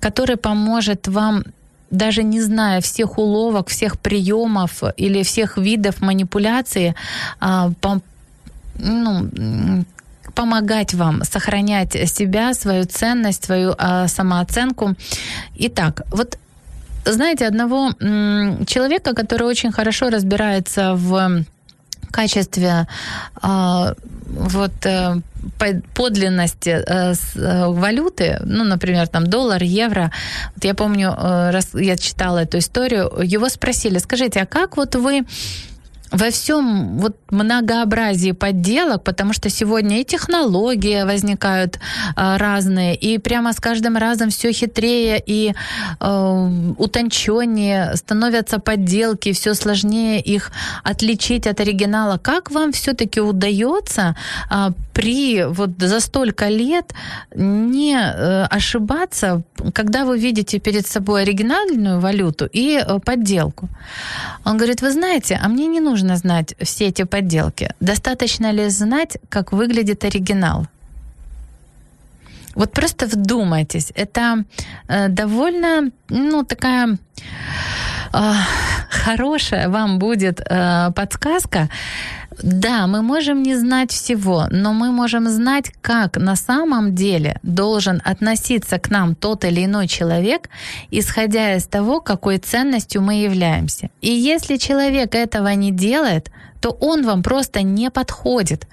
[0.00, 1.44] который поможет вам
[1.94, 6.94] даже не зная всех уловок, всех приемов или всех видов манипуляции,
[7.40, 7.70] а,
[8.78, 9.84] ну,
[10.34, 14.94] помогать вам сохранять себя, свою ценность, свою а, самооценку.
[15.56, 16.38] Итак, вот
[17.06, 17.92] знаете, одного
[18.66, 21.44] человека, который очень хорошо разбирается в
[22.14, 22.86] качестве
[23.42, 23.94] а,
[24.26, 25.16] вот э,
[25.94, 30.10] подлинности э, э, валюты, ну, например, там доллар, евро.
[30.54, 35.24] Вот я помню, раз я читала эту историю, его спросили, скажите, а как вот вы
[36.14, 43.52] во всем вот многообразии подделок, потому что сегодня и технологии возникают э, разные, и прямо
[43.52, 45.54] с каждым разом все хитрее и
[46.00, 50.52] э, утонченнее становятся подделки, все сложнее их
[50.84, 52.18] отличить от оригинала.
[52.18, 54.14] Как вам все-таки удается
[54.50, 56.94] э, при вот за столько лет
[57.34, 63.68] не э, ошибаться, когда вы видите перед собой оригинальную валюту и э, подделку?
[64.44, 67.68] Он говорит, вы знаете, а мне не нужно нужно знать все эти подделки?
[67.80, 70.66] Достаточно ли знать, как выглядит оригинал?
[72.54, 74.44] Вот просто вдумайтесь, это
[74.88, 76.98] э, довольно, ну, такая
[78.12, 78.32] э,
[78.90, 81.68] хорошая вам будет э, подсказка.
[82.42, 88.00] Да, мы можем не знать всего, но мы можем знать, как на самом деле должен
[88.04, 90.48] относиться к нам тот или иной человек,
[90.90, 93.90] исходя из того, какой ценностью мы являемся.
[94.00, 96.30] И если человек этого не делает,
[96.64, 98.66] то он вам просто не подходит.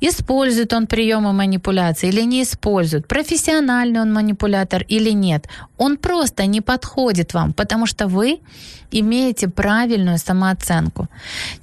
[0.00, 5.48] Использует он приемы манипуляции или не использует, профессиональный он манипулятор или нет.
[5.76, 8.38] Он просто не подходит вам, потому что вы
[8.92, 11.08] имеете правильную самооценку.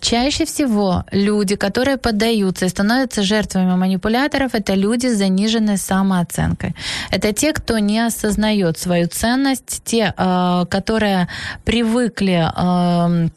[0.01, 6.75] Чаще всего люди, которые поддаются и становятся жертвами манипуляторов, это люди с заниженной самооценкой.
[7.11, 11.27] Это те, кто не осознает свою ценность, те, э, которые
[11.63, 13.29] привыкли э,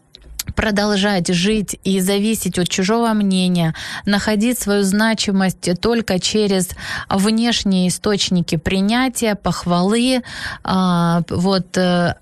[0.56, 3.74] продолжать жить и зависеть от чужого мнения,
[4.06, 6.70] находить свою значимость только через
[7.08, 10.22] внешние источники принятия, похвалы,
[10.64, 12.14] а, вот э,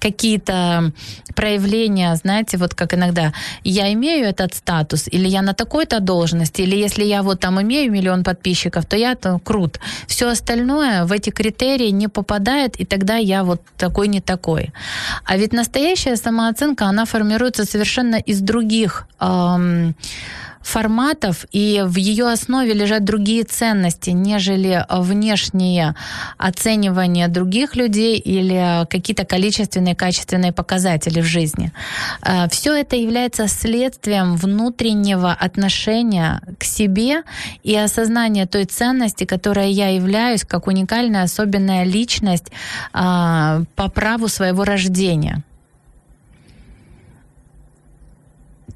[0.00, 0.92] какие-то
[1.34, 3.32] проявления, знаете, вот как иногда
[3.64, 7.92] я имею этот статус, или я на такой-то должности, или если я вот там имею
[7.92, 9.78] миллион подписчиков, то я там крут.
[10.06, 14.72] Все остальное в эти критерии не попадает, и тогда я вот такой не такой.
[15.24, 19.94] А ведь настоящая самооценка, она формируется совершенно из других эм,
[20.60, 25.94] форматов, и в ее основе лежат другие ценности, нежели внешнее
[26.36, 31.72] оценивание других людей или какие-то количественные, качественные показатели в жизни.
[32.22, 37.22] Э, Все это является следствием внутреннего отношения к себе
[37.62, 42.52] и осознания той ценности, которая я являюсь как уникальная, особенная личность
[42.92, 45.42] э, по праву своего рождения.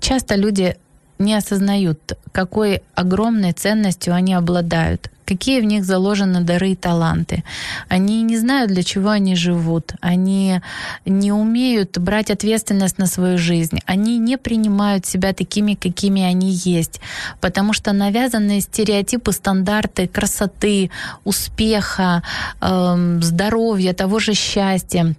[0.01, 0.77] Часто люди
[1.18, 7.45] не осознают, какой огромной ценностью они обладают, какие в них заложены дары и таланты.
[7.88, 10.61] Они не знают, для чего они живут, они
[11.05, 17.01] не умеют брать ответственность на свою жизнь, они не принимают себя такими, какими они есть,
[17.41, 20.91] потому что навязанные стереотипы, стандарты красоты,
[21.24, 22.22] успеха,
[22.61, 25.14] э, здоровья, того же счастья,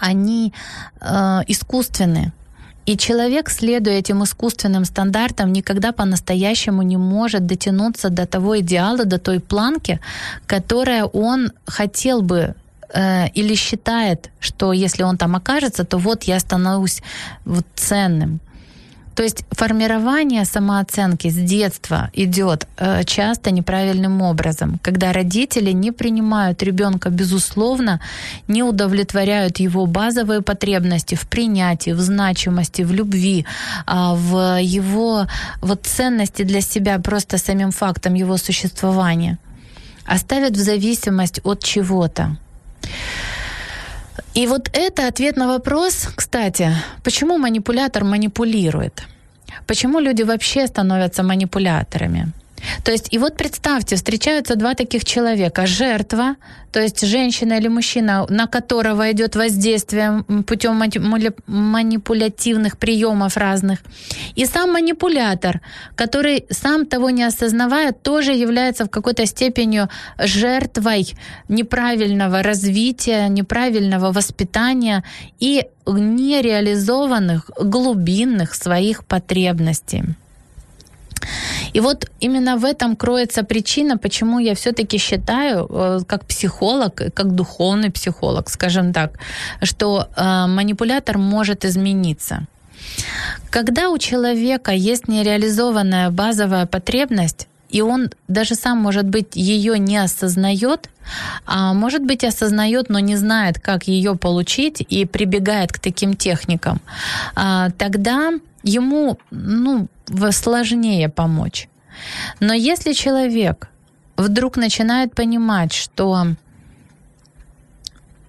[0.00, 0.52] они
[1.00, 2.32] э, искусственны.
[2.88, 9.18] И человек, следуя этим искусственным стандартам, никогда по-настоящему не может дотянуться до того идеала, до
[9.18, 10.00] той планки,
[10.46, 12.54] которая он хотел бы
[12.94, 17.02] э, или считает, что если он там окажется, то вот я становлюсь
[17.44, 18.40] вот ценным.
[19.18, 26.62] То есть формирование самооценки с детства идет э, часто неправильным образом, когда родители не принимают
[26.62, 28.00] ребенка безусловно,
[28.46, 33.44] не удовлетворяют его базовые потребности в принятии, в значимости, в любви,
[33.88, 35.26] э, в его
[35.62, 39.38] вот ценности для себя просто самим фактом его существования,
[40.06, 42.36] оставят в зависимость от чего-то.
[44.38, 46.70] И вот это ответ на вопрос, кстати,
[47.02, 49.02] почему манипулятор манипулирует?
[49.66, 52.28] Почему люди вообще становятся манипуляторами?
[52.84, 55.66] То есть, и вот представьте, встречаются два таких человека.
[55.66, 56.36] Жертва,
[56.72, 60.82] то есть женщина или мужчина, на которого идет воздействие путем
[61.46, 63.78] манипулятивных приемов разных.
[64.34, 65.60] И сам манипулятор,
[65.96, 69.88] который сам того не осознавая, тоже является в какой-то степени
[70.18, 71.14] жертвой
[71.48, 75.04] неправильного развития, неправильного воспитания
[75.40, 80.04] и нереализованных глубинных своих потребностей.
[81.72, 87.34] И вот именно в этом кроется причина, почему я все-таки считаю, э, как психолог, как
[87.34, 89.12] духовный психолог, скажем так,
[89.62, 92.46] что э, манипулятор может измениться.
[93.50, 99.98] Когда у человека есть нереализованная базовая потребность, и он даже сам, может быть, ее не
[99.98, 100.88] осознает,
[101.46, 106.80] а может быть, осознает, но не знает, как ее получить и прибегает к таким техникам,
[107.34, 108.32] а, тогда
[108.62, 109.88] ему ну,
[110.30, 111.68] сложнее помочь.
[112.40, 113.68] Но если человек
[114.16, 116.26] вдруг начинает понимать, что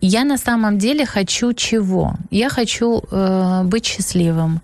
[0.02, 2.16] я на самом деле хочу чего?
[2.32, 4.62] Я хочу э, быть счастливым.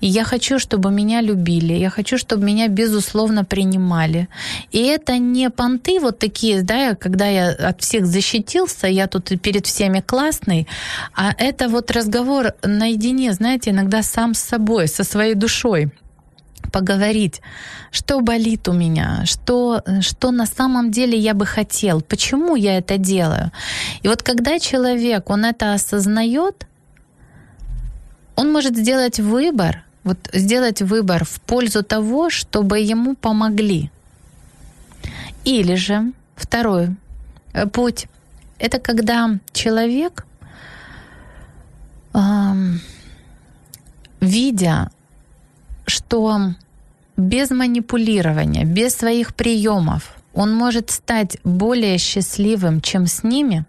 [0.00, 4.28] И я хочу, чтобы меня любили, я хочу, чтобы меня безусловно принимали.
[4.70, 9.66] И это не понты вот такие, да, когда я от всех защитился, я тут перед
[9.66, 10.68] всеми классный,
[11.14, 15.90] а это вот разговор наедине, знаете, иногда сам с собой, со своей душой
[16.72, 17.40] поговорить,
[17.90, 22.98] что болит у меня, что, что на самом деле я бы хотел, почему я это
[22.98, 23.50] делаю.
[24.02, 26.66] И вот когда человек, он это осознает,
[28.36, 33.90] он может сделать выбор, вот сделать выбор в пользу того, чтобы ему помогли.
[35.44, 36.96] Или же второй
[37.52, 38.06] э, путь—
[38.58, 40.24] это когда человек,
[44.20, 44.90] видя
[45.88, 46.54] что
[47.16, 53.64] без манипулирования, без своих приемов он может стать более счастливым, чем с ними,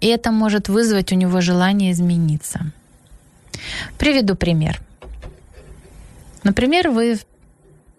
[0.00, 2.72] и это может вызвать у него желание измениться.
[3.98, 4.80] Приведу пример.
[6.42, 7.18] Например, вы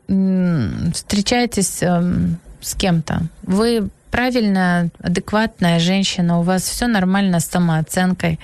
[0.07, 8.39] встречаетесь эм, с кем-то, вы правильная, адекватная женщина, у вас все нормально с самооценкой.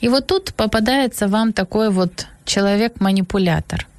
[0.00, 3.86] И вот тут попадается вам такой вот человек-манипулятор–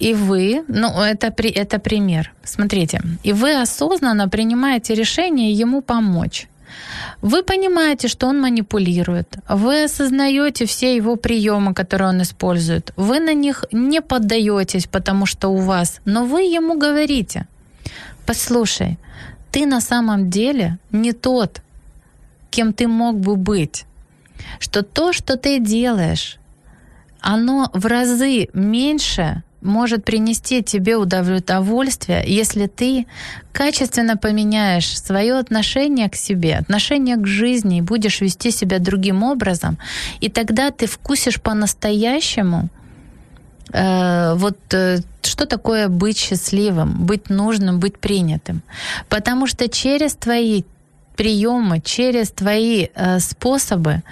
[0.00, 6.48] и вы, ну это, это пример, смотрите, и вы осознанно принимаете решение ему помочь.
[7.22, 9.38] Вы понимаете, что он манипулирует.
[9.48, 12.92] Вы осознаете все его приемы, которые он использует.
[12.96, 17.46] Вы на них не поддаетесь, потому что у вас, но вы ему говорите,
[18.26, 18.98] послушай,
[19.50, 21.62] ты на самом деле не тот,
[22.50, 23.84] кем ты мог бы быть.
[24.58, 26.38] Что то, что ты делаешь,
[27.20, 33.06] оно в разы меньше может принести тебе удовольствие, если ты
[33.52, 39.78] качественно поменяешь свое отношение к себе, отношение к жизни и будешь вести себя другим образом,
[40.20, 42.68] и тогда ты вкусишь по-настоящему
[43.72, 48.62] э, вот э, что такое быть счастливым, быть нужным, быть принятым.
[49.08, 50.62] Потому что через твои
[51.16, 54.02] приемы, через твои э, способы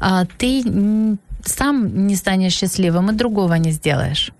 [0.00, 0.62] э, ты
[1.44, 4.32] сам не станешь счастливым и другого не сделаешь.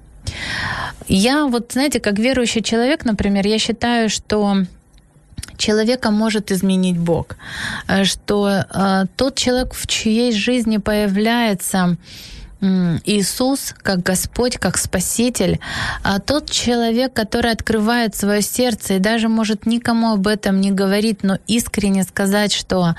[1.08, 4.64] Я вот, знаете, как верующий человек, например, я считаю, что
[5.56, 7.36] человека может изменить Бог,
[7.88, 11.96] э, что э, тот человек, в чьей жизни появляется
[12.60, 15.60] Иисус как Господь, как Спаситель,
[16.02, 21.22] а тот человек, который открывает свое сердце и даже может никому об этом не говорить,
[21.22, 22.96] но искренне сказать, что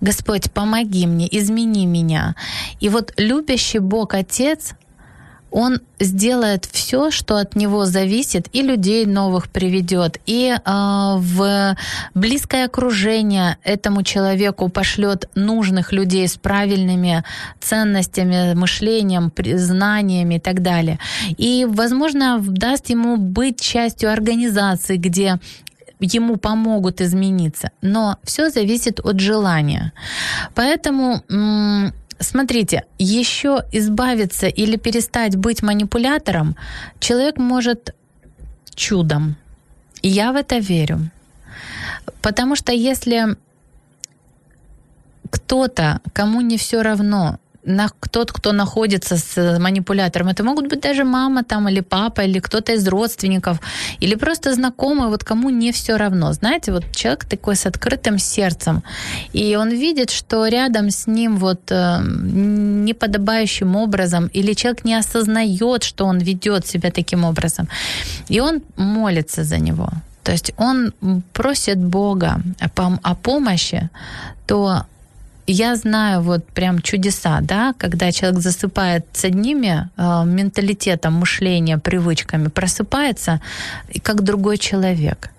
[0.00, 2.36] Господь, помоги мне, измени меня.
[2.78, 4.74] И вот любящий Бог Отец,
[5.50, 11.76] он сделает все, что от него зависит, и людей новых приведет, и э, в
[12.14, 17.24] близкое окружение этому человеку пошлет нужных людей с правильными
[17.60, 20.98] ценностями, мышлением, знаниями и так далее.
[21.36, 25.38] И, возможно, даст ему быть частью организации, где
[26.00, 27.70] ему помогут измениться.
[27.82, 29.92] Но все зависит от желания.
[30.54, 31.22] Поэтому
[32.22, 36.54] Смотрите, еще избавиться или перестать быть манипулятором
[36.98, 37.94] человек может
[38.74, 39.36] чудом.
[40.02, 41.10] И я в это верю.
[42.20, 43.36] Потому что если
[45.30, 50.28] кто-то, кому не все равно, на, тот, кто находится с манипулятором.
[50.28, 53.60] Это могут быть даже мама там или папа, или кто-то из родственников,
[54.00, 56.32] или просто знакомый, вот кому не все равно.
[56.32, 58.82] Знаете, вот человек такой с открытым сердцем,
[59.34, 65.84] и он видит, что рядом с ним вот э, неподобающим образом, или человек не осознает,
[65.84, 67.68] что он ведет себя таким образом,
[68.28, 69.90] и он молится за него.
[70.22, 70.92] То есть он
[71.32, 72.40] просит Бога
[73.02, 73.90] о помощи,
[74.46, 74.84] то
[75.52, 82.48] я знаю вот прям чудеса, да, когда человек засыпает с одними э, менталитетом, мышлением, привычками,
[82.48, 83.40] просыпается
[84.02, 85.30] как другой человек.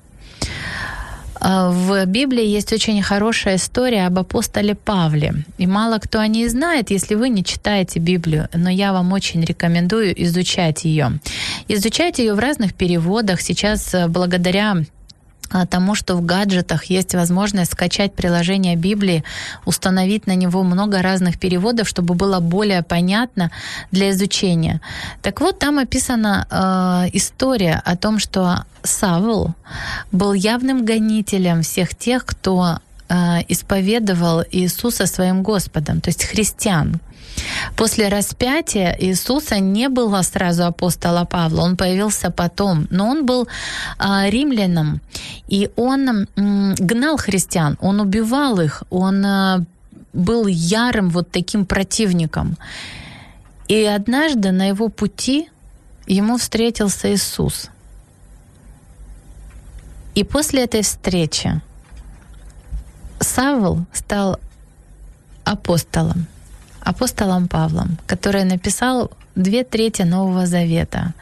[1.42, 5.34] Э, в Библии есть очень хорошая история об апостоле Павле.
[5.58, 9.44] И мало кто о ней знает, если вы не читаете Библию, но я вам очень
[9.44, 11.20] рекомендую изучать ее.
[11.68, 13.42] Изучать ее в разных переводах.
[13.42, 14.78] Сейчас э, благодаря
[15.70, 19.24] тому, что в гаджетах есть возможность скачать приложение Библии,
[19.66, 23.52] установить на него много разных переводов, чтобы было более понятно
[23.92, 24.82] для изучения.
[25.22, 29.54] Так вот, там описана э, история о том, что Савл
[30.12, 32.78] был явным гонителем всех тех, кто
[33.10, 33.16] э,
[33.48, 37.00] исповедовал Иисуса своим Господом, то есть христиан,
[37.76, 43.48] После распятия Иисуса не было сразу апостола Павла, он появился потом, но он был
[43.98, 45.02] а, римляном,
[45.48, 49.64] и он м, гнал христиан, он убивал их, он а,
[50.14, 52.58] был ярым вот таким противником.
[53.68, 55.50] И однажды на его пути
[56.06, 57.70] ему встретился Иисус.
[60.14, 61.62] И после этой встречи
[63.22, 64.40] Савл стал
[65.46, 66.28] апостолом
[66.82, 71.14] апостолом Павлом, который написал две трети Нового Завета,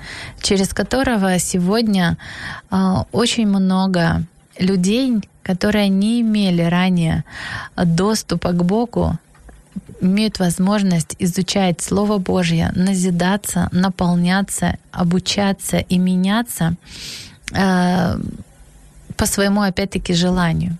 [0.41, 2.17] через которого сегодня
[2.71, 4.23] э, очень много
[4.57, 7.23] людей, которые не имели ранее
[7.75, 9.17] доступа к Богу,
[10.01, 16.75] имеют возможность изучать Слово Божье, назидаться, наполняться, обучаться и меняться
[17.53, 18.19] э,
[19.15, 20.77] по своему, опять-таки, желанию.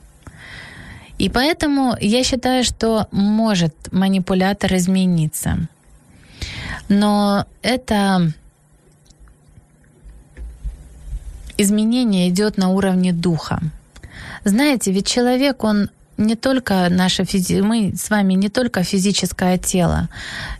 [1.19, 5.67] И поэтому я считаю, что может манипулятор измениться.
[6.87, 8.31] Но это
[11.57, 13.59] изменение идет на уровне духа.
[14.45, 15.89] Знаете, ведь человек, он
[16.19, 17.61] не только наше физи...
[17.61, 20.09] мы с вами не только физическое тело,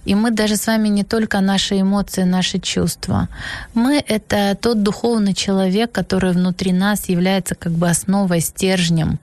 [0.06, 3.28] и мы даже с вами не только наши эмоции, наши чувства.
[3.74, 9.20] Мы— это тот духовный человек, который внутри нас является как бы основой, стержнем.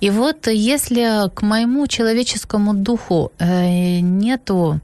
[0.00, 4.80] И вот если к моему человеческому духу э, нету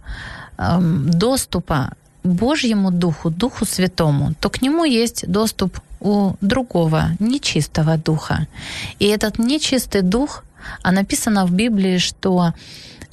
[0.56, 1.90] эм, доступа
[2.24, 8.46] Божьему Духу, Духу Святому, то к нему есть доступ у другого нечистого духа.
[8.98, 10.44] И этот нечистый дух
[10.82, 12.54] а написано в Библии, что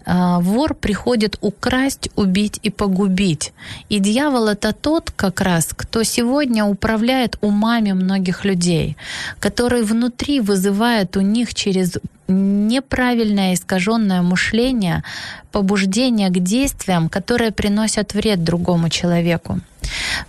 [0.06, 3.54] вор приходит украсть, убить и погубить.
[3.90, 8.98] И дьявол это тот как раз, кто сегодня управляет умами многих людей,
[9.40, 11.98] который внутри вызывает у них через
[12.28, 15.04] неправильное искаженное мышление
[15.52, 19.60] побуждение к действиям, которые приносят вред другому человеку.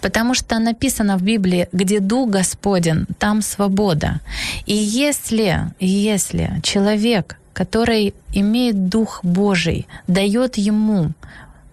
[0.00, 4.20] Потому что написано в Библии, где Дух Господен, там свобода.
[4.66, 11.12] И если, если человек, который имеет Дух Божий, дает ему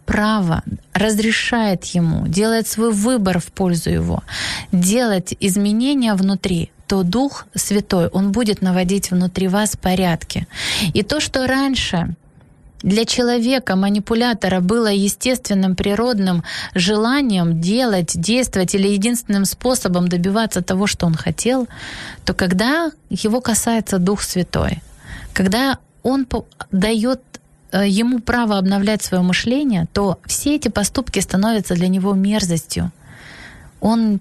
[0.05, 0.61] право,
[0.93, 4.23] разрешает ему, делает свой выбор в пользу его,
[4.71, 10.47] делать изменения внутри, то Дух Святой, Он будет наводить внутри вас порядки.
[10.93, 12.15] И то, что раньше
[12.81, 16.43] для человека, манипулятора, было естественным, природным
[16.75, 21.67] желанием делать, действовать или единственным способом добиваться того, что он хотел,
[22.23, 24.81] то когда его касается Дух Святой,
[25.33, 26.27] когда он
[26.71, 27.21] дает
[27.71, 32.91] э, ему право обновлять свое мышление, то все эти поступки становятся для него мерзостью.
[33.79, 34.19] Он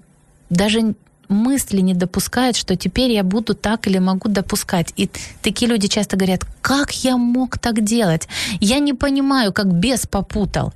[0.49, 0.95] даже
[1.29, 4.93] мысли не допускает, что теперь я буду так или могу допускать.
[4.95, 5.09] И
[5.41, 8.27] такие люди часто говорят, как я мог так делать?
[8.59, 10.73] Я не понимаю, как бес попутал.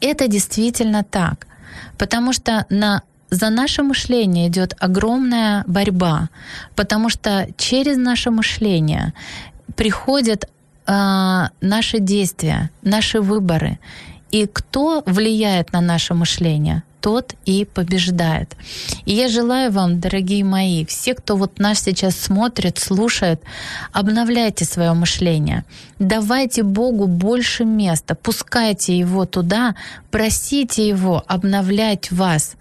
[0.00, 1.46] Это действительно так.
[1.98, 6.28] Потому что на за наше мышление идет огромная борьба,
[6.74, 9.12] потому что через наше мышление
[9.74, 10.44] приходят
[10.86, 13.78] э, наши действия, наши выборы.
[14.30, 16.82] И кто влияет на наше мышление?
[17.06, 18.56] тот и побеждает.
[19.04, 23.40] И я желаю вам, дорогие мои, все, кто вот нас сейчас смотрит, слушает,
[23.92, 25.64] обновляйте свое мышление.
[26.00, 29.76] Давайте Богу больше места, пускайте Его туда,
[30.10, 32.56] просите Его обновлять вас,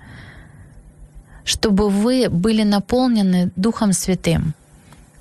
[1.45, 4.53] чтобы вы были наполнены Духом Святым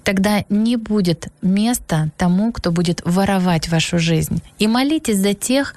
[0.04, 4.42] тогда не будет места тому, кто будет воровать вашу жизнь.
[4.58, 5.74] И молитесь за тех,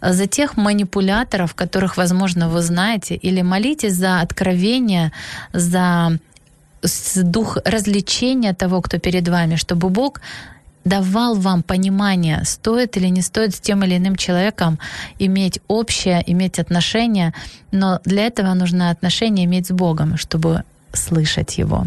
[0.00, 5.12] за тех манипуляторов, которых, возможно, вы знаете, или молитесь за откровение,
[5.52, 6.18] за
[7.16, 10.20] дух развлечения того, кто перед вами, чтобы Бог
[10.84, 14.78] давал вам понимание, стоит или не стоит с тем или иным человеком
[15.18, 17.34] иметь общее, иметь отношения,
[17.72, 21.86] но для этого нужно отношения иметь с Богом, чтобы слышать Его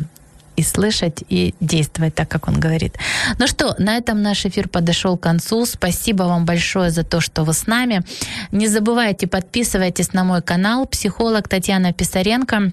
[0.57, 2.97] и слышать, и действовать так, как он говорит.
[3.39, 5.65] Ну что, на этом наш эфир подошел к концу.
[5.65, 8.01] Спасибо вам большое за то, что вы с нами.
[8.51, 12.71] Не забывайте, подписывайтесь на мой канал «Психолог Татьяна Писаренко»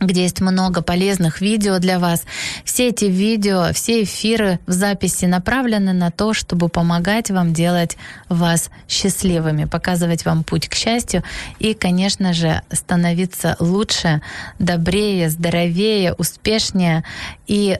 [0.00, 2.24] где есть много полезных видео для вас.
[2.64, 7.96] Все эти видео, все эфиры в записи направлены на то, чтобы помогать вам делать
[8.28, 11.22] вас счастливыми, показывать вам путь к счастью
[11.58, 14.22] и, конечно же, становиться лучше,
[14.58, 17.04] добрее, здоровее, успешнее
[17.46, 17.78] и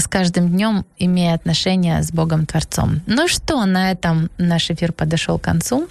[0.00, 3.00] с каждым днем имея отношения с Богом Творцом.
[3.06, 5.88] Ну что, на этом наш эфир подошел к концу.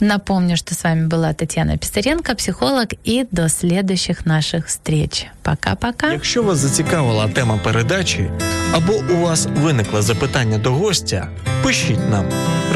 [0.00, 5.26] Напомню, что с вами была Татьяна Писаренко, психолог, і до следующих наших встреч.
[5.42, 6.12] Пока-пока.
[6.12, 8.30] Якщо вас зацікавила тема передачі
[8.72, 11.28] або у вас виникло запитання до гостя,
[11.62, 12.24] пишіть нам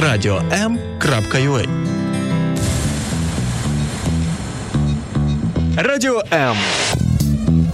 [0.01, 1.69] radio.m.ua
[5.77, 6.57] Радіо М.